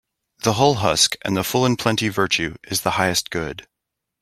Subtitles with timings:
[0.41, 3.67] The hull husk and the full in plenty Virtue is the highest good.